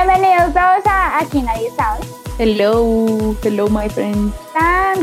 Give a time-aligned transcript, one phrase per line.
[0.00, 2.04] Bienvenidos todos a Aquí Nadie Sabe.
[2.38, 4.32] Hello, hello my friends.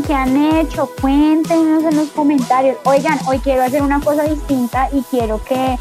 [0.07, 0.88] ¿Qué han hecho?
[1.02, 2.78] Cuéntenos en los comentarios.
[2.86, 5.75] Oigan, hoy quiero hacer una cosa distinta y quiero que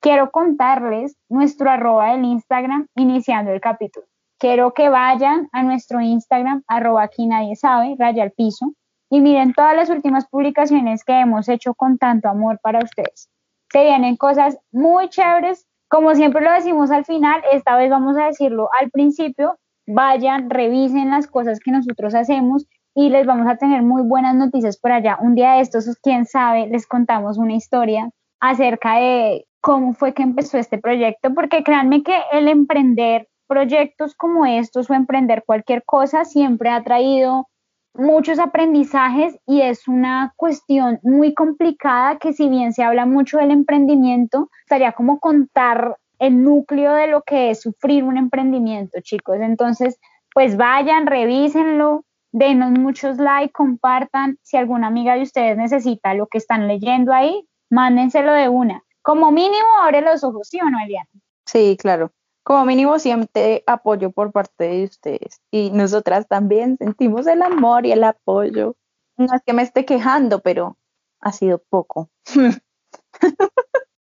[0.00, 4.06] quiero contarles nuestro arroba del Instagram iniciando el capítulo.
[4.40, 8.72] Quiero que vayan a nuestro Instagram, arroba aquí nadie sabe, raya al piso,
[9.08, 13.28] y miren todas las últimas publicaciones que hemos hecho con tanto amor para ustedes.
[13.70, 18.26] Se vienen cosas muy chéveres como siempre lo decimos al final, esta vez vamos a
[18.26, 19.56] decirlo al principio,
[19.86, 24.78] vayan, revisen las cosas que nosotros hacemos y les vamos a tener muy buenas noticias
[24.78, 25.18] por allá.
[25.20, 28.10] Un día de estos, quién sabe, les contamos una historia
[28.40, 34.46] acerca de cómo fue que empezó este proyecto, porque créanme que el emprender proyectos como
[34.46, 37.46] estos o emprender cualquier cosa siempre ha traído
[37.94, 43.50] muchos aprendizajes y es una cuestión muy complicada que si bien se habla mucho del
[43.50, 49.38] emprendimiento, estaría como contar el núcleo de lo que es sufrir un emprendimiento, chicos.
[49.40, 49.98] Entonces,
[50.32, 54.38] pues vayan, revísenlo, denos muchos likes, compartan.
[54.42, 58.82] Si alguna amiga de ustedes necesita lo que están leyendo ahí, mándenselo de una.
[59.02, 61.08] Como mínimo, abre los ojos, ¿sí o no, Eliana?
[61.46, 62.12] Sí, claro
[62.48, 67.92] como mínimo siempre apoyo por parte de ustedes y nosotras también sentimos el amor y
[67.92, 68.74] el apoyo.
[69.18, 70.78] No es que me esté quejando, pero
[71.20, 72.08] ha sido poco.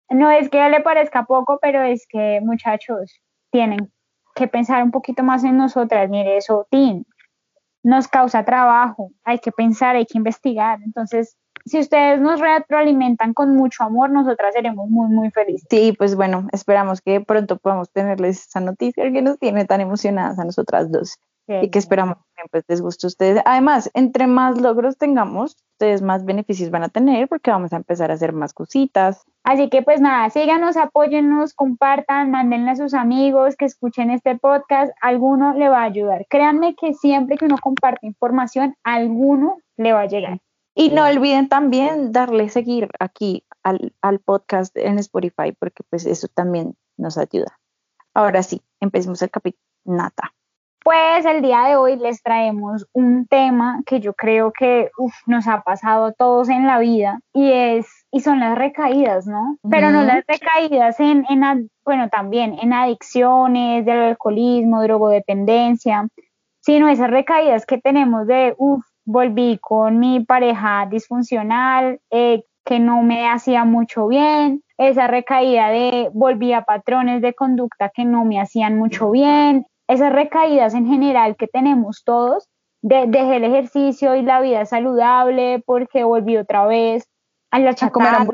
[0.09, 3.93] no es que le parezca poco, pero es que muchachos tienen
[4.33, 6.09] que pensar un poquito más en nosotras.
[6.09, 7.03] Mire, eso, Tim,
[7.83, 10.79] nos causa trabajo, hay que pensar, hay que investigar.
[10.83, 15.67] Entonces, si ustedes nos retroalimentan con mucho amor, nosotras seremos muy, muy felices.
[15.69, 20.39] Sí, pues bueno, esperamos que pronto podamos tenerles esa noticia que nos tiene tan emocionadas
[20.39, 21.17] a nosotras dos.
[21.47, 23.41] y que esperamos que pues, les guste a ustedes.
[23.45, 28.09] Además, entre más logros tengamos, ustedes más beneficios van a tener porque vamos a empezar
[28.09, 29.25] a hacer más cositas.
[29.43, 34.93] Así que pues nada, síganos, apóyennos, compartan, mándenle a sus amigos que escuchen este podcast,
[35.01, 36.25] alguno le va a ayudar.
[36.29, 40.39] Créanme que siempre que uno comparte información, alguno le va a llegar.
[40.73, 46.27] Y no olviden también darle seguir aquí al, al, podcast en Spotify, porque pues eso
[46.27, 47.59] también nos ayuda.
[48.13, 49.61] Ahora sí, empecemos el capítulo.
[49.85, 50.33] Nata.
[50.83, 54.89] Pues el día de hoy les traemos un tema que yo creo que
[55.27, 59.57] nos ha pasado a todos en la vida y es y son las recaídas, ¿no?
[59.69, 66.07] Pero no las recaídas en, en, bueno, también en adicciones, del alcoholismo, drogodependencia,
[66.61, 73.01] sino esas recaídas que tenemos de, uff, volví con mi pareja disfuncional, eh, que no
[73.03, 78.39] me hacía mucho bien, esa recaída de volví a patrones de conducta que no me
[78.39, 82.47] hacían mucho bien, esas recaídas en general que tenemos todos,
[82.81, 87.07] de, dejé el ejercicio y la vida saludable porque volví otra vez
[87.51, 88.25] a la chatarra.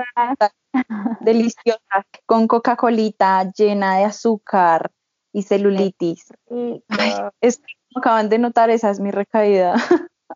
[1.22, 4.92] deliciosa, con Coca-Colita llena de azúcar
[5.34, 6.28] y celulitis.
[7.96, 9.76] acaban de notar, esa es mi recaída.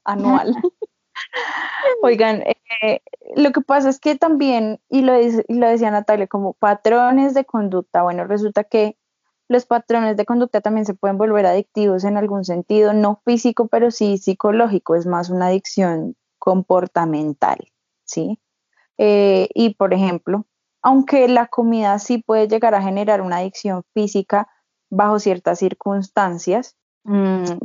[0.03, 0.55] Anual.
[2.01, 2.43] Oigan,
[2.81, 3.01] eh,
[3.35, 7.45] lo que pasa es que también, y lo, y lo decía Natalia, como patrones de
[7.45, 8.97] conducta, bueno, resulta que
[9.47, 13.91] los patrones de conducta también se pueden volver adictivos en algún sentido, no físico, pero
[13.91, 17.59] sí psicológico, es más una adicción comportamental,
[18.05, 18.39] ¿sí?
[18.97, 20.45] Eh, y por ejemplo,
[20.81, 24.47] aunque la comida sí puede llegar a generar una adicción física
[24.89, 26.77] bajo ciertas circunstancias,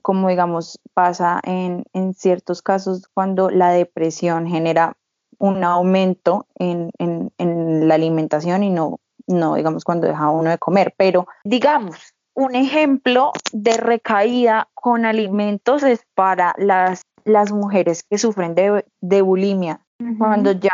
[0.03, 4.97] como digamos pasa en, en, ciertos casos cuando la depresión genera
[5.39, 10.59] un aumento en, en, en, la alimentación y no, no digamos cuando deja uno de
[10.59, 18.19] comer, pero digamos un ejemplo de recaída con alimentos es para las, las mujeres que
[18.19, 19.81] sufren de, de bulimia,
[20.19, 20.73] cuando ya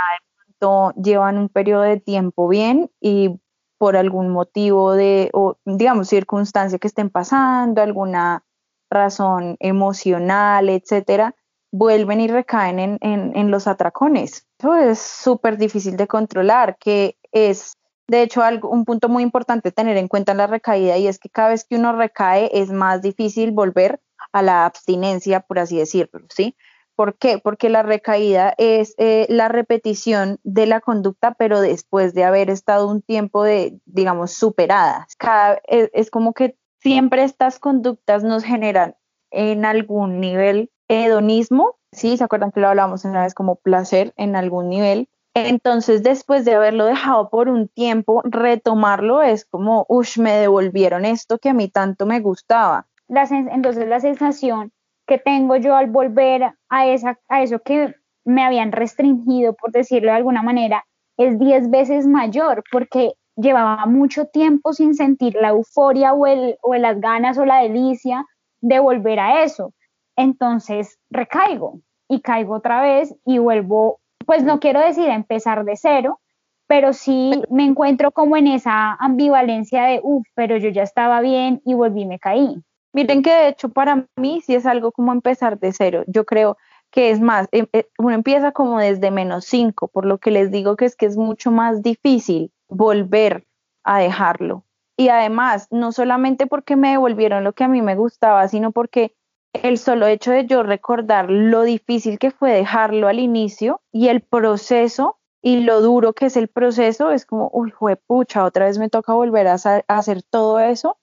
[0.96, 3.40] llevan un periodo de tiempo bien y
[3.78, 8.44] por algún motivo de, o digamos, circunstancia que estén pasando, alguna
[8.92, 11.34] razón emocional, etcétera,
[11.72, 14.46] vuelven y recaen en, en, los atracones.
[14.58, 19.72] Eso es súper difícil de controlar, que es, de hecho, algo, un punto muy importante
[19.72, 22.70] tener en cuenta en la recaída y es que cada vez que uno recae es
[22.70, 24.00] más difícil volver
[24.32, 26.56] a la abstinencia, por así decirlo, ¿sí?
[26.94, 27.38] ¿Por qué?
[27.38, 32.86] Porque la recaída es eh, la repetición de la conducta, pero después de haber estado
[32.86, 35.06] un tiempo de, digamos, superada.
[35.18, 38.96] Cada, es, es como que siempre estas conductas nos generan
[39.30, 42.16] en algún nivel hedonismo, ¿sí?
[42.16, 45.08] ¿Se acuerdan que lo hablábamos una vez como placer en algún nivel?
[45.34, 51.38] Entonces, después de haberlo dejado por un tiempo, retomarlo es como, uff, me devolvieron esto
[51.38, 52.86] que a mí tanto me gustaba.
[53.08, 54.72] entonces, la sensación
[55.06, 57.94] que tengo yo al volver a, esa, a eso que
[58.24, 60.84] me habían restringido, por decirlo de alguna manera,
[61.16, 66.74] es 10 veces mayor, porque llevaba mucho tiempo sin sentir la euforia o, el, o
[66.74, 68.26] las ganas o la delicia
[68.60, 69.72] de volver a eso.
[70.16, 76.20] Entonces recaigo y caigo otra vez y vuelvo, pues no quiero decir empezar de cero,
[76.66, 81.60] pero sí me encuentro como en esa ambivalencia de, uff, pero yo ya estaba bien
[81.64, 82.62] y volví y me caí.
[82.92, 86.04] Miren que de hecho para mí sí es algo como empezar de cero.
[86.06, 86.58] Yo creo
[86.90, 90.50] que es más, em, eh, uno empieza como desde menos cinco, por lo que les
[90.50, 93.46] digo que es que es mucho más difícil volver
[93.84, 94.64] a dejarlo.
[94.96, 99.14] Y además, no solamente porque me devolvieron lo que a mí me gustaba, sino porque
[99.52, 104.22] el solo hecho de yo recordar lo difícil que fue dejarlo al inicio y el
[104.22, 107.72] proceso y lo duro que es el proceso, es como, uy,
[108.06, 109.54] pucha, otra vez me toca volver a,
[109.88, 110.98] hacer todo eso,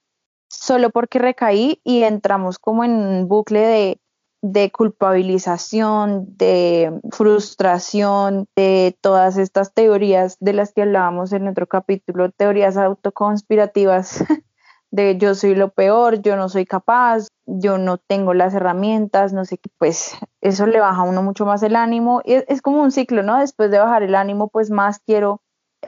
[0.49, 4.01] solo porque recaí y entramos como en un bucle de
[4.41, 12.31] de culpabilización, de frustración, de todas estas teorías de las que hablábamos en otro capítulo,
[12.31, 14.23] teorías autoconspirativas
[14.91, 19.45] de yo soy lo peor, yo no soy capaz, yo no tengo las herramientas, no
[19.45, 22.21] sé qué, pues eso le baja a uno mucho más el ánimo.
[22.23, 23.39] Y es, como un ciclo, ¿no?
[23.39, 25.41] Después de bajar el ánimo, pues más quiero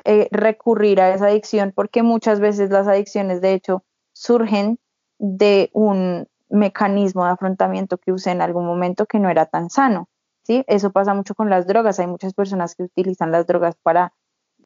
[0.04, 3.84] eh, recurrir a esa adicción, porque muchas veces las adicciones, de hecho,
[4.14, 4.78] surgen
[5.20, 10.08] de un mecanismo de afrontamiento que usé en algún momento que no era tan sano.
[10.44, 10.64] ¿sí?
[10.68, 12.00] Eso pasa mucho con las drogas.
[12.00, 14.14] Hay muchas personas que utilizan las drogas para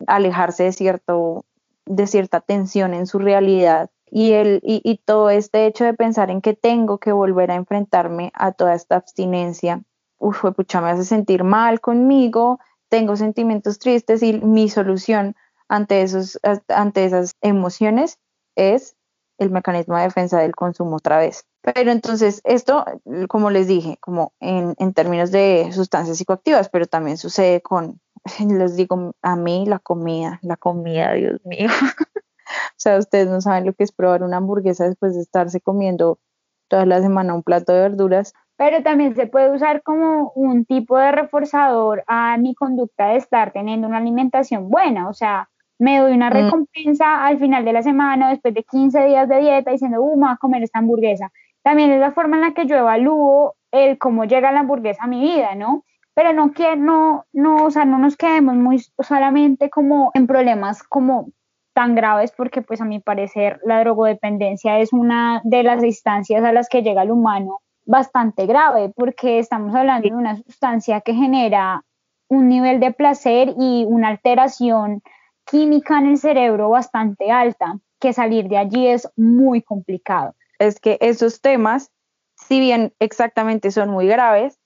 [0.08, 1.46] alejarse de, cierto,
[1.86, 3.90] de cierta tensión en su realidad.
[4.10, 8.32] Y, el, y, todo este hecho de pensar en que tengo que volver a enfrentarme
[8.36, 9.82] a toda esta abstinencia,
[10.20, 15.36] uf, pucha, me hace sentir mal conmigo, tengo sentimientos tristes y mi solución
[15.68, 16.40] ante, esos,
[16.70, 18.20] ante esas emociones
[18.56, 18.96] es
[19.38, 21.46] el mecanismo de defensa del consumo otra vez.
[21.62, 22.86] Pero entonces esto,
[23.28, 28.00] como les dije, como en, en términos de sustancias psicoactivas, pero también sucede con,
[28.48, 31.70] les digo, a mí la comida, la comida, Dios mío.
[32.46, 36.20] o sea, ustedes no saben lo que es probar una hamburguesa después de estarse comiendo
[36.68, 38.34] toda la semana un plato de verduras.
[38.58, 43.52] Pero también se puede usar como un tipo de reforzador a mi conducta de estar
[43.52, 45.10] teniendo una alimentación buena.
[45.10, 45.50] O sea,
[45.80, 46.34] me doy una mm.
[46.34, 50.26] recompensa al final de la semana, después de 15 días de dieta, diciendo, uh, me
[50.26, 51.32] voy a comer esta hamburguesa.
[51.64, 55.08] También es la forma en la que yo evalúo el cómo llega la hamburguesa a
[55.08, 55.84] mi vida, ¿no?
[56.14, 60.84] Pero no que no, no, o sea, no nos quedemos muy solamente como en problemas
[60.84, 61.28] como
[61.74, 66.54] tan graves, porque pues a mi parecer la drogodependencia es una de las instancias a
[66.54, 71.84] las que llega el humano bastante grave, porque estamos hablando de una sustancia que genera
[72.30, 75.02] un nivel de placer y una alteración
[75.46, 80.36] química en el cerebro bastante alta, que salir de allí es muy complicado.
[80.60, 81.92] Es que esos temas,
[82.36, 84.60] si bien exactamente son muy graves,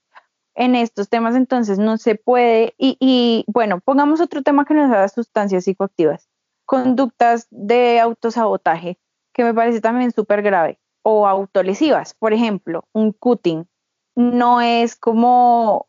[0.55, 5.07] en estos temas entonces no se puede, y, bueno, pongamos otro tema que nos da
[5.07, 6.27] sustancias psicoactivas,
[6.65, 8.99] conductas de autosabotaje,
[9.33, 13.67] que me parece también súper grave, o autolesivas, por ejemplo, un cutting,
[14.15, 15.87] no es como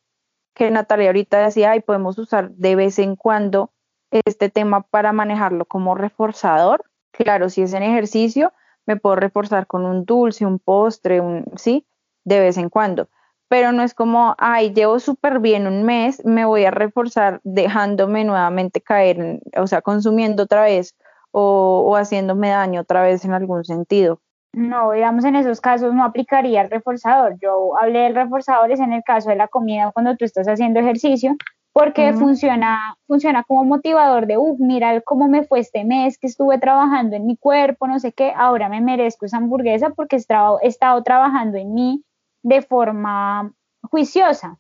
[0.54, 3.72] que Natalia ahorita decía, ay, podemos usar de vez en cuando
[4.10, 6.84] este tema para manejarlo como reforzador.
[7.12, 8.52] Claro, si es en ejercicio,
[8.86, 11.86] me puedo reforzar con un dulce, un postre, un, sí,
[12.24, 13.08] de vez en cuando.
[13.48, 18.24] Pero no es como, ay, llevo súper bien un mes, me voy a reforzar dejándome
[18.24, 20.94] nuevamente caer, o sea, consumiendo otra vez
[21.32, 24.20] o, o haciéndome daño otra vez en algún sentido.
[24.52, 27.36] No, digamos en esos casos no aplicaría el reforzador.
[27.40, 30.80] Yo hablé del reforzador es en el caso de la comida cuando tú estás haciendo
[30.80, 31.36] ejercicio,
[31.72, 36.58] porque funciona, funciona como motivador de, uff, mira cómo me fue este mes que estuve
[36.58, 41.02] trabajando en mi cuerpo, no sé qué, ahora me merezco esa hamburguesa porque he estado
[41.04, 42.04] trabajando en mí
[42.42, 44.58] de forma juiciosa.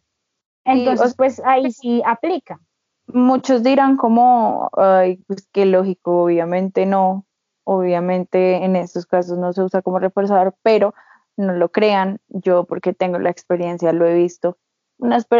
[0.64, 2.60] Entonces, pues ahí sí aplica.
[3.06, 7.26] Muchos dirán como, ay, pues qué lógico, obviamente no,
[7.64, 10.94] obviamente en estos casos no se usa como reforzador, pero
[11.36, 14.58] no lo crean, yo porque tengo la experiencia lo he visto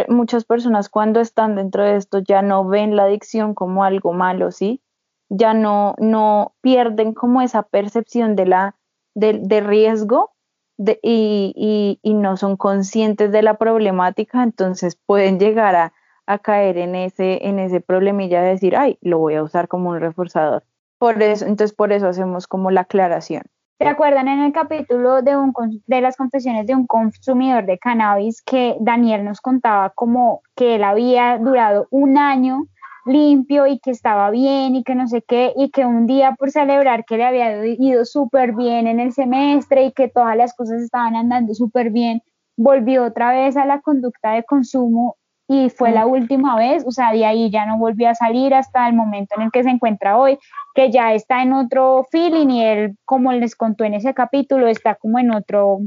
[0.07, 4.51] muchas personas cuando están dentro de esto ya no ven la adicción como algo malo,
[4.51, 4.81] ¿sí?
[5.29, 8.75] Ya no, no pierden como esa percepción de, la,
[9.13, 10.31] de, riesgo
[10.77, 15.93] de, y, y, no son conscientes de la problemática, entonces pueden llegar a,
[16.25, 19.91] a, caer en ese, en ese problemilla de decir, ay, lo voy a usar como
[19.91, 20.63] un reforzador.
[20.97, 23.43] Por eso, entonces por eso hacemos como la aclaración.
[23.81, 25.53] ¿Se acuerdan en el capítulo de, un,
[25.87, 30.83] de las confesiones de un consumidor de cannabis que Daniel nos contaba como que él
[30.83, 32.67] había durado un año
[33.07, 36.51] limpio y que estaba bien y que no sé qué, y que un día por
[36.51, 40.83] celebrar que le había ido súper bien en el semestre y que todas las cosas
[40.83, 42.21] estaban andando súper bien,
[42.57, 45.17] volvió otra vez a la conducta de consumo
[45.53, 48.87] y fue la última vez, o sea, de ahí ya no volvió a salir hasta
[48.87, 50.39] el momento en el que se encuentra hoy,
[50.73, 54.95] que ya está en otro feeling y él, como les contó en ese capítulo, está
[54.95, 55.79] como en otro,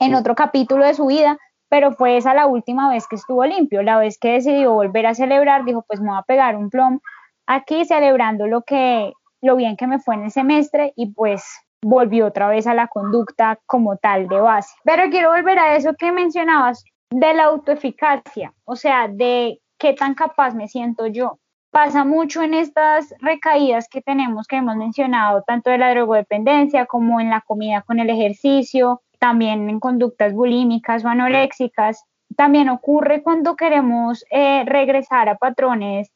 [0.00, 1.38] en otro capítulo de su vida,
[1.70, 5.14] pero fue esa la última vez que estuvo limpio, la vez que decidió volver a
[5.14, 7.00] celebrar, dijo, pues me voy a pegar un plom
[7.46, 11.42] aquí celebrando lo que, lo bien que me fue en el semestre y pues
[11.80, 14.74] volvió otra vez a la conducta como tal de base.
[14.84, 20.14] Pero quiero volver a eso que mencionabas de la autoeficacia, o sea, de qué tan
[20.14, 21.38] capaz me siento yo.
[21.70, 27.20] Pasa mucho en estas recaídas que tenemos, que hemos mencionado, tanto de la drogodependencia como
[27.20, 32.04] en la comida con el ejercicio, también en conductas bulímicas o anoréxicas.
[32.34, 36.10] También ocurre cuando queremos eh, regresar a patrones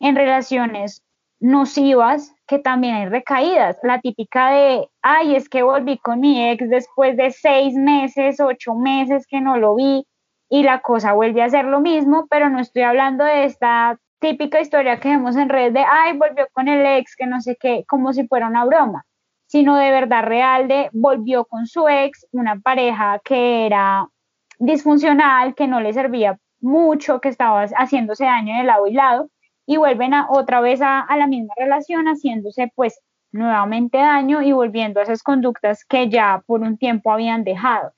[0.00, 1.02] en relaciones
[1.40, 3.78] nocivas, que también hay recaídas.
[3.82, 8.74] La típica de, ay, es que volví con mi ex después de seis meses, ocho
[8.74, 10.06] meses que no lo vi
[10.48, 14.60] y la cosa vuelve a ser lo mismo, pero no estoy hablando de esta típica
[14.60, 17.84] historia que vemos en redes de, ay, volvió con el ex, que no sé qué,
[17.88, 19.04] como si fuera una broma,
[19.46, 24.08] sino de verdad real de volvió con su ex, una pareja que era
[24.58, 29.30] disfuncional, que no le servía mucho, que estaba haciéndose daño de lado y lado,
[29.66, 33.00] y vuelven a, otra vez a, a la misma relación, haciéndose pues
[33.32, 37.92] nuevamente daño y volviendo a esas conductas que ya por un tiempo habían dejado.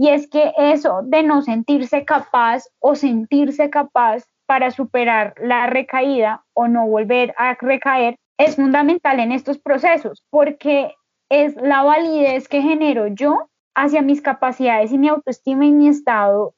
[0.00, 6.44] Y es que eso de no sentirse capaz o sentirse capaz para superar la recaída
[6.54, 10.94] o no volver a recaer es fundamental en estos procesos porque
[11.28, 16.54] es la validez que genero yo hacia mis capacidades y mi autoestima y mi estado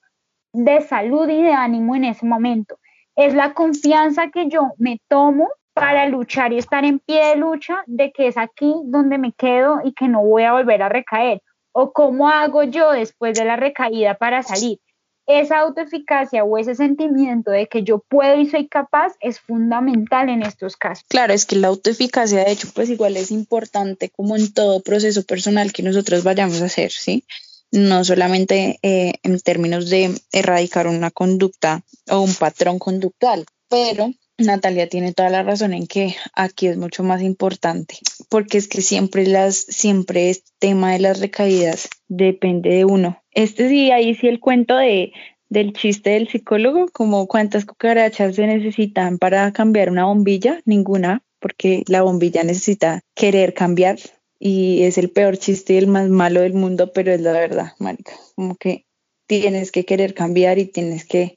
[0.53, 2.79] de salud y de ánimo en ese momento.
[3.17, 7.85] Es la confianza que yo me tomo para luchar y estar en pie de lucha
[7.87, 11.41] de que es aquí donde me quedo y que no voy a volver a recaer
[11.73, 14.79] o cómo hago yo después de la recaída para salir.
[15.27, 20.43] Esa autoeficacia o ese sentimiento de que yo puedo y soy capaz es fundamental en
[20.43, 21.05] estos casos.
[21.09, 25.23] Claro, es que la autoeficacia de hecho pues igual es importante como en todo proceso
[25.23, 27.25] personal que nosotros vayamos a hacer, ¿sí?
[27.71, 34.89] No solamente eh, en términos de erradicar una conducta o un patrón conductual, pero Natalia
[34.89, 39.27] tiene toda la razón en que aquí es mucho más importante, porque es que siempre
[39.27, 43.23] las, siempre este tema de las recaídas depende de uno.
[43.33, 45.13] Este sí, ahí sí el cuento de
[45.51, 51.83] del chiste del psicólogo, como cuántas cucarachas se necesitan para cambiar una bombilla, ninguna, porque
[51.89, 53.99] la bombilla necesita querer cambiar
[54.39, 57.73] y es el peor chiste y el más malo del mundo, pero es la verdad,
[57.79, 58.87] marica, como que
[59.27, 61.37] tienes que querer cambiar y tienes que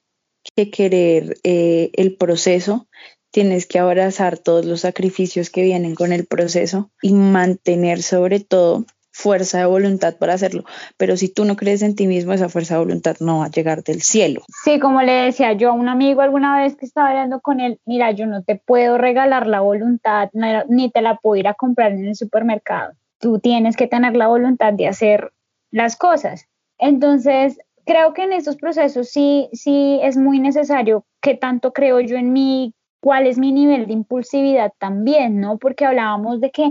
[0.55, 2.87] que querer eh, el proceso,
[3.31, 8.85] tienes que abrazar todos los sacrificios que vienen con el proceso y mantener sobre todo
[9.13, 10.65] fuerza de voluntad para hacerlo.
[10.97, 13.51] Pero si tú no crees en ti mismo, esa fuerza de voluntad no va a
[13.51, 14.41] llegar del cielo.
[14.63, 17.79] Sí, como le decía yo a un amigo alguna vez que estaba hablando con él,
[17.85, 20.29] mira, yo no te puedo regalar la voluntad,
[20.67, 22.93] ni te la puedo ir a comprar en el supermercado.
[23.19, 25.31] Tú tienes que tener la voluntad de hacer
[25.71, 26.47] las cosas.
[26.77, 32.17] Entonces, creo que en estos procesos sí, sí es muy necesario que tanto creo yo
[32.17, 35.57] en mí, cuál es mi nivel de impulsividad también, ¿no?
[35.57, 36.69] Porque hablábamos de que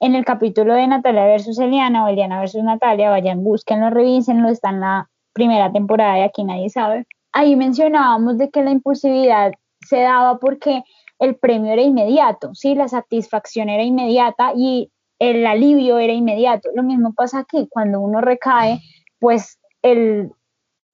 [0.00, 4.70] en el capítulo de Natalia versus Eliana o Eliana versus Natalia, vayan, búsquenlo, revísenlo, está
[4.70, 7.06] en la primera temporada y aquí nadie sabe.
[7.32, 10.82] Ahí mencionábamos de que la impulsividad se daba porque
[11.18, 12.74] el premio era inmediato, ¿sí?
[12.74, 16.70] La satisfacción era inmediata y el alivio era inmediato.
[16.74, 18.80] Lo mismo pasa aquí, cuando uno recae,
[19.18, 20.32] pues el,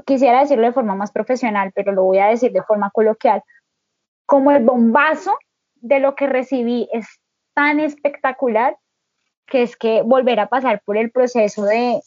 [0.05, 3.43] quisiera decirlo de forma más profesional, pero lo voy a decir de forma coloquial,
[4.27, 5.37] como el bombazo
[5.77, 7.07] de lo que recibí es
[7.55, 8.77] tan espectacular
[9.47, 12.01] que es que volver a pasar por el proceso de,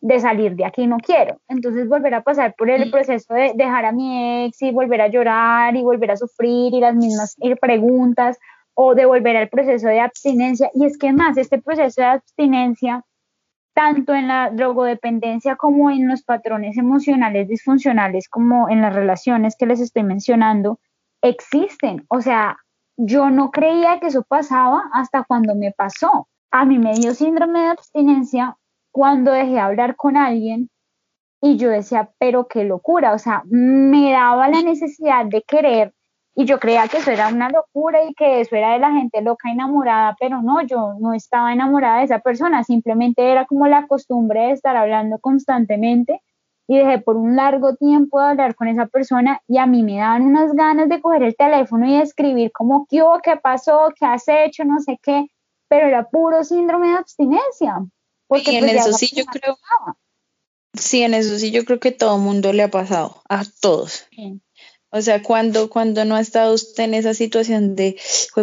[0.00, 1.40] de salir de aquí no quiero.
[1.48, 5.08] Entonces volver a pasar por el proceso de dejar a mi ex y volver a
[5.08, 8.38] llorar y volver a sufrir y las mismas preguntas
[8.74, 10.70] o de volver al proceso de abstinencia.
[10.74, 13.04] Y es que más, este proceso de abstinencia
[13.80, 19.64] tanto en la drogodependencia como en los patrones emocionales disfuncionales, como en las relaciones que
[19.64, 20.80] les estoy mencionando,
[21.22, 22.04] existen.
[22.08, 22.58] O sea,
[22.98, 26.28] yo no creía que eso pasaba hasta cuando me pasó.
[26.50, 28.58] A mí me dio síndrome de abstinencia
[28.92, 30.68] cuando dejé de hablar con alguien
[31.40, 35.94] y yo decía, pero qué locura, o sea, me daba la necesidad de querer
[36.40, 39.20] y yo creía que eso era una locura y que eso era de la gente
[39.20, 43.86] loca enamorada, pero no, yo no estaba enamorada de esa persona, simplemente era como la
[43.86, 46.22] costumbre de estar hablando constantemente
[46.66, 49.98] y dejé por un largo tiempo de hablar con esa persona y a mí me
[49.98, 54.06] daban unas ganas de coger el teléfono y escribir como qué hubo, qué pasó, qué
[54.06, 55.26] has hecho, no sé qué,
[55.68, 57.84] pero era puro síndrome de abstinencia.
[58.28, 59.58] Porque en pues, eso sí yo creo.
[60.72, 64.06] Sí, en eso sí yo creo que todo mundo le ha pasado, a todos.
[64.92, 67.96] O sea, cuando, cuando no ha estado usted en esa situación de,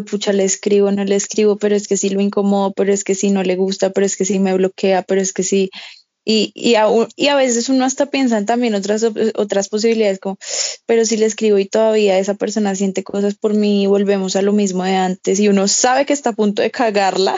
[0.09, 3.15] pucha, le escribo, no le escribo, pero es que sí lo incomodo, pero es que
[3.15, 5.69] sí no le gusta, pero es que sí me bloquea, pero es que sí.
[6.23, 10.37] Y, y, a, y a veces uno hasta piensa también otras, otras posibilidades, como,
[10.85, 14.53] pero si le escribo y todavía esa persona siente cosas por mí, volvemos a lo
[14.53, 17.35] mismo de antes y uno sabe que está a punto de cagarla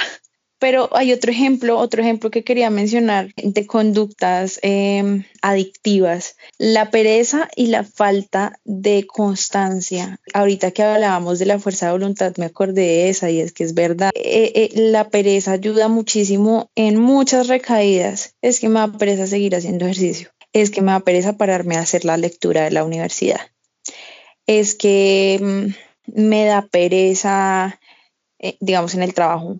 [0.60, 7.50] pero hay otro ejemplo, otro ejemplo que quería mencionar de conductas em, adictivas, la pereza
[7.56, 10.20] y la falta de constancia.
[10.34, 13.63] Ahorita que hablábamos de la fuerza de voluntad, me acordé de esa y es que
[13.63, 14.12] es verdad.
[14.13, 18.36] Eh, eh, la pereza ayuda muchísimo en muchas recaídas.
[18.42, 20.30] Es que me da pereza seguir haciendo ejercicio.
[20.51, 23.39] Es que me da pereza pararme a hacer la lectura de la universidad.
[24.46, 27.80] Es que mm, me da pereza,
[28.39, 29.60] eh, digamos, en el trabajo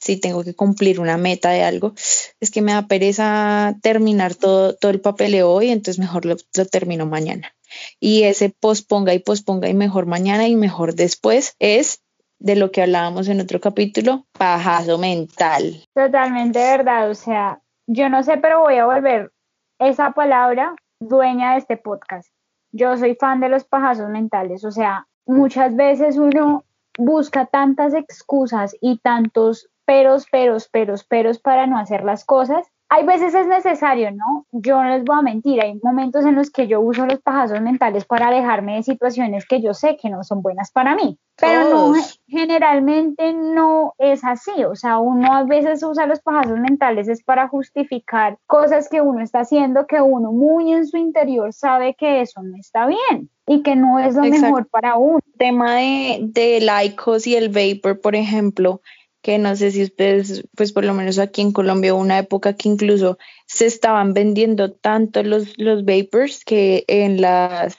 [0.00, 1.92] si tengo que cumplir una meta de algo,
[2.40, 6.36] es que me da pereza terminar todo, todo el papeleo hoy, entonces mejor lo,
[6.70, 7.52] termino mañana.
[8.00, 12.02] Y ese posponga y posponga y mejor mañana y mejor después es
[12.38, 15.84] de lo que hablábamos en otro capítulo, pajazo mental.
[15.94, 19.30] Totalmente verdad, o sea, yo no sé, pero voy a volver
[19.78, 22.30] esa palabra dueña de este podcast.
[22.72, 26.64] Yo soy fan de los pajazos mentales, o sea, muchas veces uno
[26.98, 32.64] busca tantas excusas y tantos peros, peros, peros, peros para no hacer las cosas.
[32.88, 34.46] Hay veces es necesario, ¿no?
[34.52, 37.60] Yo no les voy a mentir, hay momentos en los que yo uso los pajazos
[37.60, 41.68] mentales para alejarme de situaciones que yo sé que no son buenas para mí, pero
[41.70, 41.94] no,
[42.28, 47.48] generalmente no es así, o sea, uno a veces usa los pajazos mentales es para
[47.48, 52.42] justificar cosas que uno está haciendo que uno muy en su interior sabe que eso
[52.42, 55.18] no está bien y que no es lo mejor para uno.
[55.26, 58.80] El tema de, de laicos y el vapor, por ejemplo,
[59.22, 62.68] que no sé si ustedes, pues por lo menos aquí en Colombia, una época que
[62.68, 67.76] incluso se estaban vendiendo tanto los, los vapors que en las,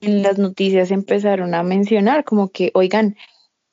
[0.00, 3.16] en las noticias empezaron a mencionar como que, oigan,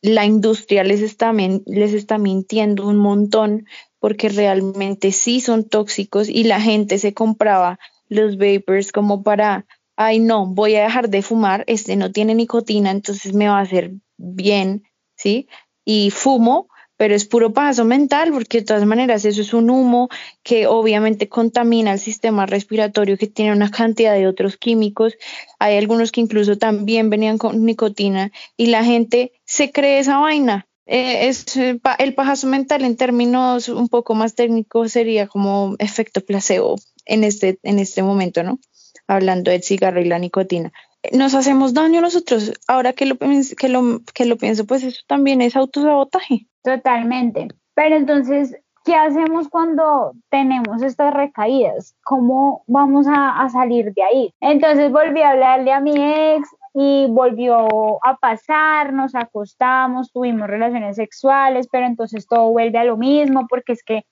[0.01, 3.67] la industria les está, les está mintiendo un montón
[3.99, 10.19] porque realmente sí son tóxicos y la gente se compraba los vapors como para, ay
[10.19, 13.93] no, voy a dejar de fumar, este no tiene nicotina, entonces me va a hacer
[14.17, 14.83] bien,
[15.15, 15.47] ¿sí?
[15.85, 16.67] Y fumo
[17.03, 20.07] pero es puro paso mental porque de todas maneras eso es un humo
[20.41, 25.17] que obviamente contamina el sistema respiratorio que tiene una cantidad de otros químicos.
[25.59, 30.65] Hay algunos que incluso también venían con nicotina y la gente se cree esa vaina.
[30.85, 36.21] Eh, es, eh, el pajazo mental en términos un poco más técnicos sería como efecto
[36.21, 38.59] placebo en este, en este momento, ¿no?
[39.07, 40.71] Hablando del cigarro y la nicotina
[41.11, 42.53] nos hacemos daño nosotros.
[42.65, 46.47] Ahora que lo, que lo, que lo pienso, pues eso también es autosabotaje.
[46.63, 47.49] Totalmente.
[47.75, 51.95] Pero entonces, ¿qué hacemos cuando tenemos estas recaídas?
[52.03, 54.33] ¿Cómo vamos a, salir de ahí?
[54.39, 57.67] Entonces volví a hablarle a mi ex y volvió
[58.03, 63.73] a pasar, nos acostamos, tuvimos relaciones sexuales, pero entonces todo vuelve a lo mismo porque
[63.73, 64.05] es que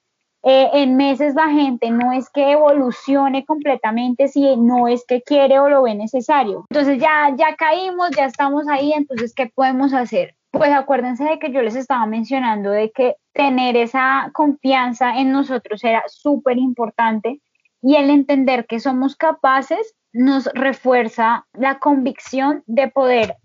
[0.43, 5.59] eh, en meses la gente no es que evolucione completamente, si no es que quiere
[5.59, 6.65] o lo ve necesario.
[6.71, 10.35] Entonces ya, ya caímos, ya estamos ahí, entonces, ¿qué podemos hacer?
[10.51, 15.83] Pues acuérdense de que yo les estaba mencionando de que tener esa confianza en nosotros
[15.83, 17.41] era súper importante
[17.81, 23.37] y el entender que somos capaces nos refuerza la convicción de poder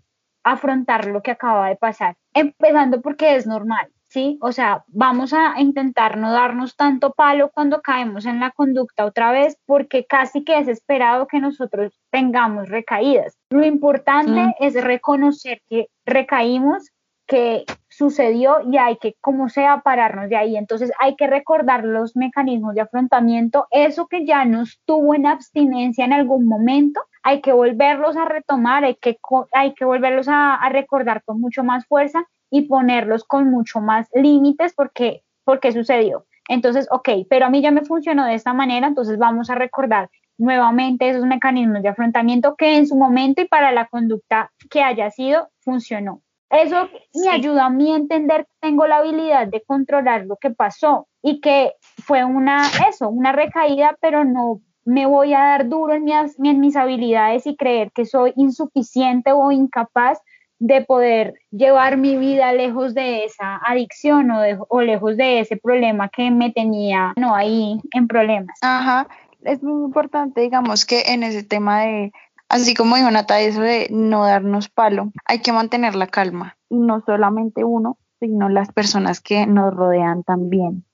[0.43, 3.89] afrontar lo que acaba de pasar, empezando porque es normal.
[4.09, 4.37] ¿sí?
[4.41, 9.31] O sea, vamos a intentar no darnos tanto palo cuando caemos en la conducta otra
[9.31, 13.37] vez, porque casi que es esperado que nosotros tengamos recaídas.
[13.49, 16.91] Lo importante es reconocer que recaímos,
[17.27, 20.55] que sucedió y hay que, como sea, pararnos de ahí.
[20.55, 26.05] Entonces hay que recordar los mecanismos de afrontamiento, eso que ya nos tuvo en abstinencia
[26.05, 29.17] en algún momento, hay que volverlos a retomar, hay que,
[29.51, 34.73] hay que volverlos a, recordar con mucho más fuerza y ponerlos con mucho más límites
[34.73, 36.25] porque, porque sucedió.
[36.47, 40.09] Entonces, ok, pero a mí ya me funcionó de esta manera, entonces vamos a recordar
[40.37, 45.09] nuevamente esos mecanismos de afrontamiento que en su momento y para la conducta que haya
[45.11, 46.21] sido, funcionó.
[46.49, 50.49] Eso me ayuda a mí a entender que tengo la habilidad de controlar lo que
[50.49, 55.93] pasó y que fue una, eso, una recaída, pero no me voy a dar duro
[55.93, 60.19] en mis, en mis habilidades y creer que soy insuficiente o incapaz
[60.59, 66.09] de poder llevar mi vida lejos de esa adicción o, o lejos de ese problema
[66.09, 68.57] que me tenía no ahí en problemas.
[68.61, 69.07] Ajá,
[69.43, 72.11] es muy importante, digamos, que en ese tema de,
[72.49, 76.57] así como dijo Nata, eso de no darnos palo, hay que mantener la calma.
[76.69, 80.85] Y no solamente uno, sino las personas que nos rodean también.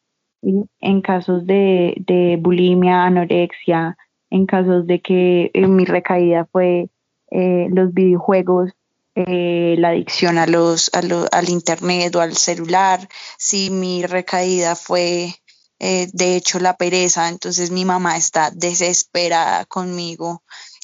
[0.81, 3.97] En casos de, de bulimia, anorexia,
[4.29, 6.89] en casos de que mi recaída fue
[7.31, 8.71] eh, los videojuegos,
[9.15, 15.35] eh, la adicción a los, al internet o al celular, si mi recaída fue
[15.79, 20.43] eh, de hecho la pereza, entonces mi mamá está desesperada conmigo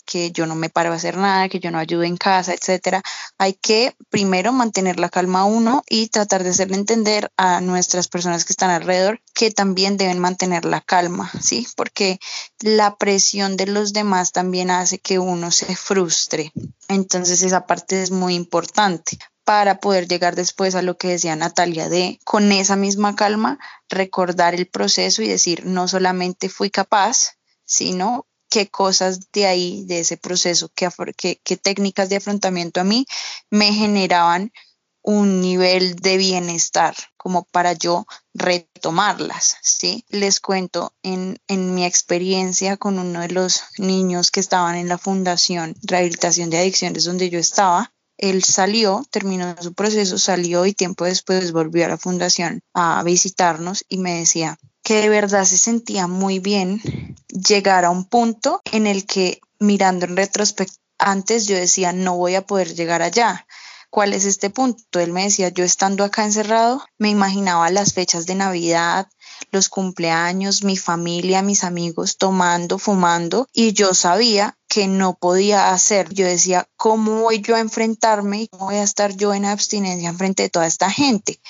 [0.10, 3.04] que yo no me paro a hacer nada, que yo no ayudo en casa, etcétera.
[3.38, 8.44] Hay que primero mantener la calma uno y tratar de hacerle entender a nuestras personas
[8.44, 11.68] que están alrededor que también deben mantener la calma, ¿sí?
[11.76, 12.20] Porque
[12.60, 16.52] la presión de los demás también hace que uno se frustre.
[16.88, 21.88] Entonces esa parte es muy importante para poder llegar después a lo que decía Natalia
[21.88, 28.26] de con esa misma calma recordar el proceso y decir no solamente fui capaz, sino
[28.50, 30.90] qué cosas de ahí, de ese proceso, qué,
[31.44, 33.06] qué, técnicas de afrontamiento a mí
[33.50, 34.52] me generaban
[35.02, 40.04] un nivel de bienestar como para yo retomarlas, ¿sí?
[40.10, 44.98] Les cuento en, en, mi experiencia con uno de los niños que estaban en la
[44.98, 51.06] Fundación Rehabilitación de Adicciones donde yo estaba, él salió, terminó su proceso, salió y tiempo
[51.06, 56.08] después volvió a la fundación a visitarnos y me decía, que de verdad se sentía
[56.08, 61.94] muy bien llegar a un punto en el que mirando en retrospectiva, antes yo decía,
[61.94, 63.48] no voy a poder llegar allá.
[63.90, 65.00] ¿Cuál es este punto?
[65.00, 69.08] Él me decía, yo estando acá encerrado, me imaginaba las fechas de Navidad,
[69.52, 76.14] los cumpleaños, mi familia, mis amigos tomando, fumando y yo sabía que no podía hacer.
[76.14, 80.44] Yo decía, ¿cómo voy yo a enfrentarme cómo voy a estar yo en abstinencia frente
[80.44, 81.42] de toda esta gente?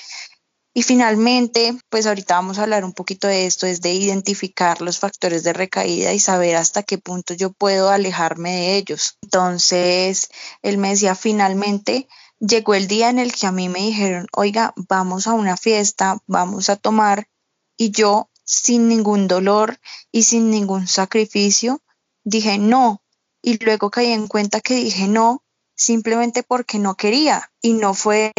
[0.73, 4.99] Y finalmente, pues ahorita vamos a hablar un poquito de esto, es de identificar los
[4.99, 9.17] factores de recaída y saber hasta qué punto yo puedo alejarme de ellos.
[9.21, 10.29] Entonces,
[10.61, 12.07] él me decía, finalmente
[12.39, 16.19] llegó el día en el que a mí me dijeron, oiga, vamos a una fiesta,
[16.27, 17.27] vamos a tomar,
[17.75, 19.79] y yo sin ningún dolor
[20.11, 21.81] y sin ningún sacrificio,
[22.23, 23.03] dije no.
[23.41, 25.43] Y luego caí en cuenta que dije no
[25.75, 28.33] simplemente porque no quería y no fue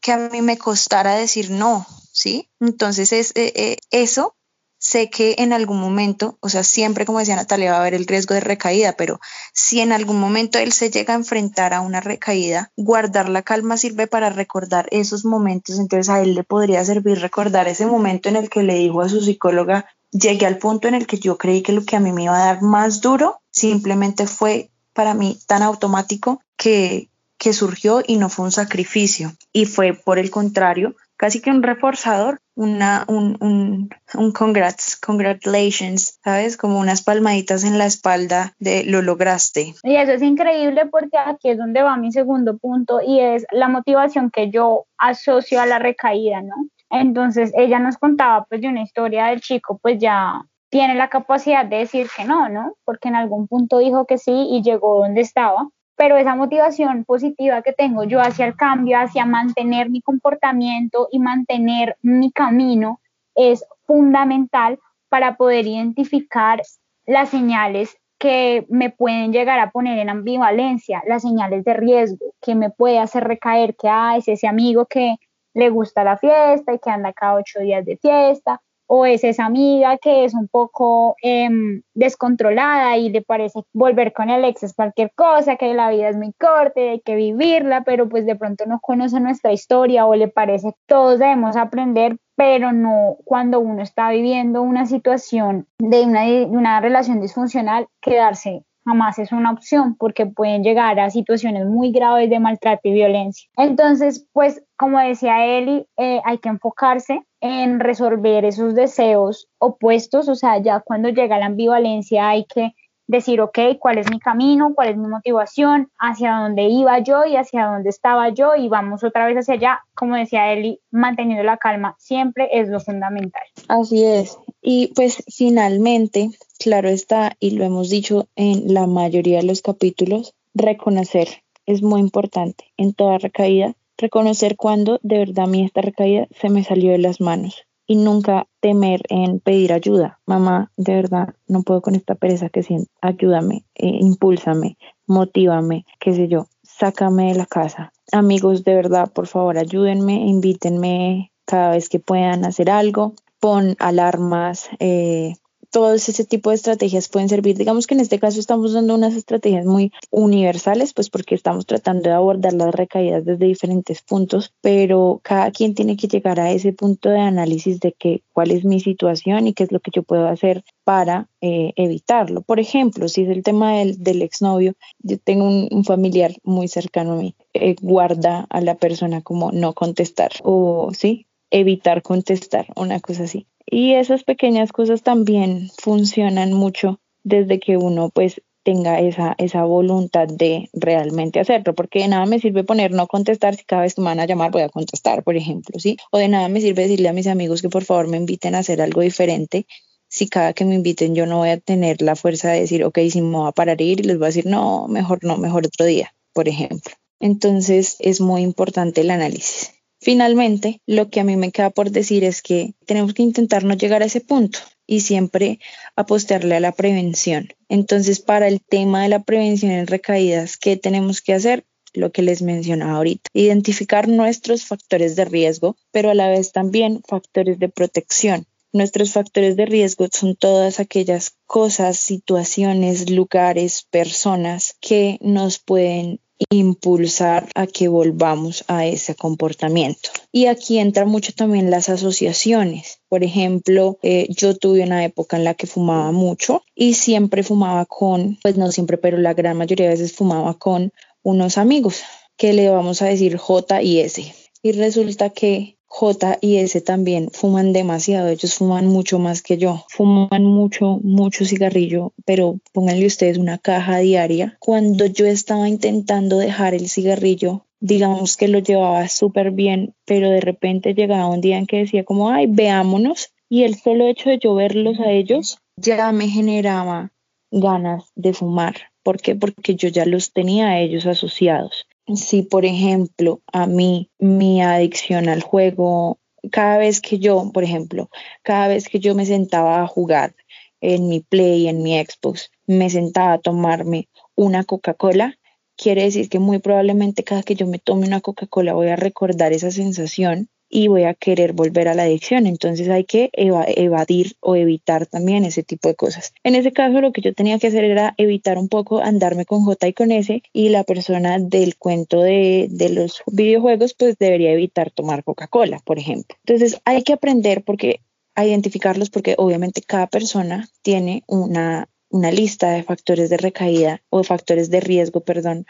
[0.00, 2.50] que a mí me costara decir no, ¿sí?
[2.60, 4.36] Entonces es eh, eh, eso,
[4.78, 8.06] sé que en algún momento, o sea, siempre como decía Natalia, va a haber el
[8.06, 9.20] riesgo de recaída, pero
[9.52, 13.76] si en algún momento él se llega a enfrentar a una recaída, guardar la calma
[13.76, 18.36] sirve para recordar esos momentos, entonces a él le podría servir recordar ese momento en
[18.36, 21.62] el que le dijo a su psicóloga, llegué al punto en el que yo creí
[21.62, 25.38] que lo que a mí me iba a dar más duro simplemente fue para mí
[25.46, 30.96] tan automático que, que surgió y no fue un sacrificio y fue por el contrario
[31.16, 36.56] casi que un reforzador, una, un, un, un congrats, congratulations, ¿sabes?
[36.56, 39.74] Como unas palmaditas en la espalda de lo lograste.
[39.82, 43.68] Y eso es increíble porque aquí es donde va mi segundo punto y es la
[43.68, 46.54] motivación que yo asocio a la recaída, ¿no?
[46.90, 51.64] Entonces ella nos contaba pues de una historia del chico pues ya tiene la capacidad
[51.64, 52.74] de decir que no, ¿no?
[52.84, 57.62] Porque en algún punto dijo que sí y llegó donde estaba pero esa motivación positiva
[57.62, 63.00] que tengo yo hacia el cambio, hacia mantener mi comportamiento y mantener mi camino
[63.34, 66.62] es fundamental para poder identificar
[67.06, 72.54] las señales que me pueden llegar a poner en ambivalencia, las señales de riesgo, que
[72.54, 75.16] me puede hacer recaer que ah, es ese amigo que
[75.56, 79.46] le gusta la fiesta y que anda cada ocho días de fiesta, o es esa
[79.46, 85.10] amiga que es un poco em, descontrolada y le parece volver con el es cualquier
[85.14, 88.78] cosa, que la vida es muy corta, hay que vivirla, pero pues de pronto no
[88.80, 94.10] conoce nuestra historia o le parece que todos debemos aprender, pero no cuando uno está
[94.10, 100.26] viviendo una situación de una, de una relación disfuncional, quedarse jamás es una opción porque
[100.26, 103.48] pueden llegar a situaciones muy graves de maltrato y violencia.
[103.56, 110.34] Entonces, pues como decía Eli, eh, hay que enfocarse en resolver esos deseos opuestos, o
[110.34, 112.72] sea, ya cuando llega la ambivalencia hay que
[113.06, 117.36] decir, ok, cuál es mi camino, cuál es mi motivación, hacia dónde iba yo y
[117.36, 121.56] hacia dónde estaba yo y vamos otra vez hacia allá, como decía Eli, manteniendo la
[121.56, 123.42] calma siempre es lo fundamental.
[123.68, 124.38] Así es.
[124.60, 130.34] Y pues finalmente, claro está, y lo hemos dicho en la mayoría de los capítulos,
[130.54, 131.28] reconocer
[131.66, 136.48] es muy importante en toda recaída, reconocer cuando de verdad a mí esta recaída se
[136.48, 140.20] me salió de las manos y nunca temer en pedir ayuda.
[140.26, 142.90] Mamá, de verdad, no puedo con esta pereza que siento.
[143.00, 147.92] Ayúdame, eh, impúlsame, motívame, qué sé yo, sácame de la casa.
[148.12, 153.14] Amigos, de verdad, por favor, ayúdenme, invítenme cada vez que puedan hacer algo.
[153.40, 155.34] Pon alarmas, eh,
[155.76, 157.54] todos ese tipo de estrategias pueden servir.
[157.54, 162.08] Digamos que en este caso estamos dando unas estrategias muy universales, pues porque estamos tratando
[162.08, 166.72] de abordar las recaídas desde diferentes puntos, pero cada quien tiene que llegar a ese
[166.72, 170.02] punto de análisis de que cuál es mi situación y qué es lo que yo
[170.02, 172.40] puedo hacer para eh, evitarlo.
[172.40, 177.12] Por ejemplo, si es el tema del, del exnovio, yo tengo un, familiar muy cercano
[177.12, 182.98] a mí, eh, guarda a la persona como no contestar o sí, evitar contestar, una
[183.00, 183.46] cosa así.
[183.66, 190.26] Y esas pequeñas cosas también funcionan mucho desde que uno pues tenga esa, esa voluntad
[190.26, 194.00] de realmente hacerlo, porque de nada me sirve poner no contestar si cada vez que
[194.00, 195.96] me van a llamar voy a contestar, por ejemplo, ¿sí?
[196.10, 198.58] O de nada me sirve decirle a mis amigos que por favor me inviten a
[198.58, 199.66] hacer algo diferente
[200.08, 202.98] si cada que me inviten yo no voy a tener la fuerza de decir, ok,
[203.10, 205.66] si me voy a parar ir y les voy a decir, no, mejor no, mejor
[205.66, 206.94] otro día, por ejemplo.
[207.20, 209.75] Entonces es muy importante el análisis.
[210.06, 213.74] Finalmente, lo que a mí me queda por decir es que tenemos que intentar no
[213.74, 215.58] llegar a ese punto y siempre
[215.96, 217.48] apostarle a la prevención.
[217.68, 221.64] Entonces, para el tema de la prevención en recaídas, ¿qué tenemos que hacer?
[221.92, 227.02] Lo que les mencionaba ahorita, identificar nuestros factores de riesgo, pero a la vez también
[227.04, 228.46] factores de protección.
[228.72, 237.48] Nuestros factores de riesgo son todas aquellas cosas, situaciones, lugares, personas que nos pueden impulsar
[237.54, 240.10] a que volvamos a ese comportamiento.
[240.32, 243.00] Y aquí entra mucho también las asociaciones.
[243.08, 247.86] Por ejemplo, eh, yo tuve una época en la que fumaba mucho y siempre fumaba
[247.86, 252.02] con, pues no siempre, pero la gran mayoría de veces fumaba con unos amigos
[252.36, 254.34] que le vamos a decir J y S.
[254.62, 259.86] Y resulta que J y S también fuman demasiado, ellos fuman mucho más que yo,
[259.88, 264.58] fuman mucho, mucho cigarrillo, pero pónganle ustedes una caja diaria.
[264.60, 270.42] Cuando yo estaba intentando dejar el cigarrillo, digamos que lo llevaba súper bien, pero de
[270.42, 274.38] repente llegaba un día en que decía como, ay, veámonos, y el solo hecho de
[274.38, 277.10] yo verlos a ellos ya me generaba
[277.50, 278.74] ganas de fumar.
[279.02, 279.34] ¿Por qué?
[279.34, 285.28] Porque yo ya los tenía a ellos asociados si por ejemplo a mí mi adicción
[285.28, 286.18] al juego,
[286.50, 288.10] cada vez que yo, por ejemplo,
[288.42, 290.34] cada vez que yo me sentaba a jugar
[290.80, 295.38] en mi Play, en mi Xbox, me sentaba a tomarme una Coca-Cola,
[295.76, 299.52] quiere decir que muy probablemente cada que yo me tome una Coca-Cola voy a recordar
[299.52, 302.46] esa sensación y voy a querer volver a la adicción.
[302.46, 306.34] Entonces hay que evadir o evitar también ese tipo de cosas.
[306.44, 309.62] En ese caso lo que yo tenía que hacer era evitar un poco andarme con
[309.62, 314.52] J y con S y la persona del cuento de, de los videojuegos pues debería
[314.52, 316.36] evitar tomar Coca-Cola, por ejemplo.
[316.44, 318.00] Entonces hay que aprender porque
[318.34, 324.18] a identificarlos porque obviamente cada persona tiene una una lista de factores de recaída o
[324.18, 325.66] de factores de riesgo, perdón,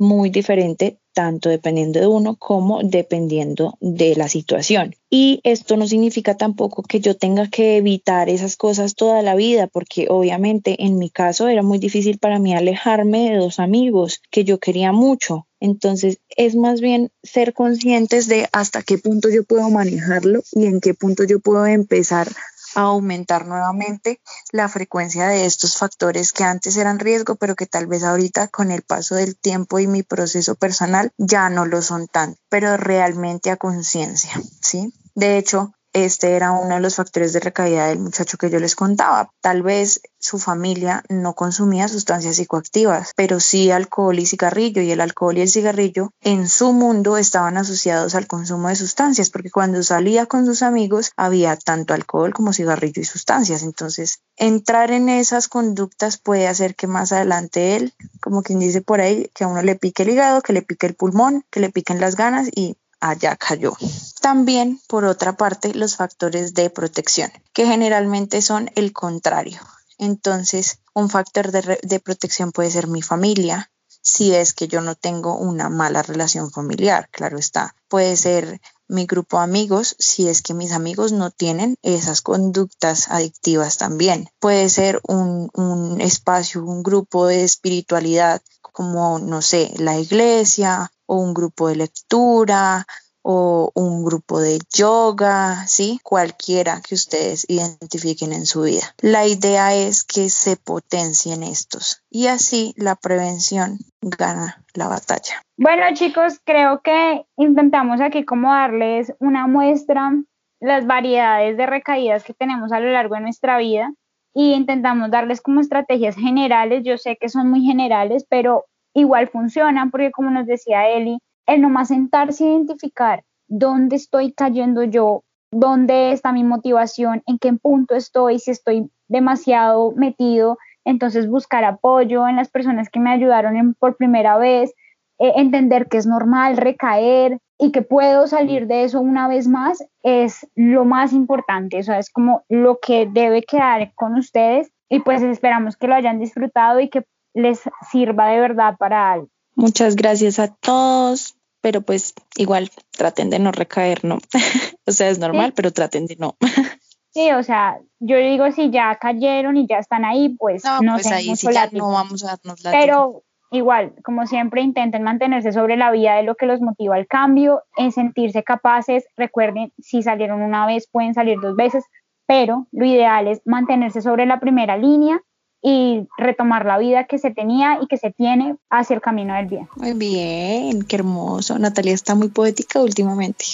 [0.00, 4.94] muy diferente, tanto dependiendo de uno como dependiendo de la situación.
[5.10, 9.66] Y esto no significa tampoco que yo tenga que evitar esas cosas toda la vida,
[9.66, 14.44] porque obviamente en mi caso era muy difícil para mí alejarme de dos amigos que
[14.44, 15.46] yo quería mucho.
[15.60, 20.80] Entonces es más bien ser conscientes de hasta qué punto yo puedo manejarlo y en
[20.80, 22.28] qué punto yo puedo empezar
[22.74, 24.20] a aumentar nuevamente
[24.52, 28.70] la frecuencia de estos factores que antes eran riesgo, pero que tal vez ahorita con
[28.70, 33.50] el paso del tiempo y mi proceso personal ya no lo son tanto, pero realmente
[33.50, 34.92] a conciencia, ¿sí?
[35.14, 38.76] De hecho, este era uno de los factores de recaída del muchacho que yo les
[38.76, 39.30] contaba.
[39.40, 45.00] Tal vez su familia no consumía sustancias psicoactivas, pero sí alcohol y cigarrillo, y el
[45.00, 49.82] alcohol y el cigarrillo en su mundo estaban asociados al consumo de sustancias, porque cuando
[49.82, 53.62] salía con sus amigos había tanto alcohol como cigarrillo y sustancias.
[53.62, 59.00] Entonces, entrar en esas conductas puede hacer que más adelante él, como quien dice por
[59.00, 61.70] ahí, que a uno le pique el hígado, que le pique el pulmón, que le
[61.70, 63.76] piquen las ganas y allá cayó.
[64.20, 69.60] También, por otra parte, los factores de protección, que generalmente son el contrario.
[69.98, 73.70] Entonces, un factor de, protección puede ser mi familia,
[74.02, 77.74] si es que yo no tengo una mala relación familiar, claro está.
[77.88, 83.08] Puede ser mi grupo de amigos, si es que mis amigos no tienen esas conductas
[83.08, 84.28] adictivas también.
[84.40, 88.40] Puede ser un, un espacio, un grupo de espiritualidad
[88.72, 92.86] como, no sé, la iglesia o un grupo de lectura
[93.22, 95.98] o un grupo de yoga, ¿sí?
[96.04, 98.94] Cualquiera que ustedes identifiquen en su vida.
[99.02, 105.42] La idea es que se potencien estos y así la prevención gana la batalla.
[105.58, 110.12] Bueno chicos, creo que intentamos aquí como darles una muestra
[110.60, 113.92] las variedades de recaídas que tenemos a lo largo de nuestra vida
[114.32, 116.84] y intentamos darles como estrategias generales.
[116.84, 121.62] Yo sé que son muy generales, pero igual funcionan porque como nos decía Eli, el
[121.62, 127.94] nomás sentarse a identificar dónde estoy cayendo yo dónde está mi motivación, en qué punto
[127.94, 133.96] estoy, si estoy demasiado metido, entonces buscar apoyo en las personas que me ayudaron por
[133.96, 134.72] primera vez,
[135.18, 139.84] eh, entender que es normal recaer y que puedo salir de eso una vez más
[140.02, 145.00] es lo más importante, o sea, es como lo que debe quedar con ustedes y
[145.00, 149.28] pues esperamos que lo hayan disfrutado y que les sirva de verdad para algo.
[149.54, 154.18] Muchas gracias a todos, pero pues igual traten de no recaer, ¿no?
[154.86, 156.36] o sea, es normal, pero traten de no.
[157.10, 160.94] sí, o sea, yo digo si ya cayeron y ya están ahí, pues no, no
[160.94, 165.52] pues ahí sí ya no vamos a darnos la Pero igual, como siempre, intenten mantenerse
[165.52, 169.04] sobre la vía de lo que los motiva al cambio, en sentirse capaces.
[169.16, 171.84] Recuerden, si salieron una vez, pueden salir dos veces,
[172.26, 175.20] pero lo ideal es mantenerse sobre la primera línea
[175.62, 179.46] y retomar la vida que se tenía y que se tiene hacia el camino del
[179.46, 179.68] bien.
[179.76, 181.58] Muy bien, qué hermoso.
[181.58, 183.44] Natalia está muy poética últimamente.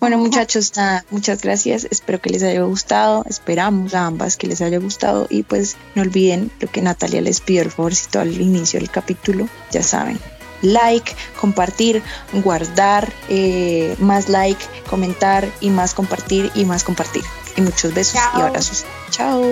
[0.00, 0.72] Bueno, muchachos,
[1.10, 1.86] muchas gracias.
[1.90, 3.24] Espero que les haya gustado.
[3.28, 5.26] Esperamos a ambas que les haya gustado.
[5.28, 9.46] Y pues no olviden lo que Natalia les pidió el favorcito al inicio del capítulo.
[9.70, 10.18] Ya saben,
[10.62, 17.22] like, compartir, guardar, eh, más like, comentar y más compartir y más compartir.
[17.56, 18.86] Y muchos besos y abrazos.
[19.10, 19.42] Chao.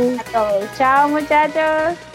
[0.79, 2.10] Chao muchachos.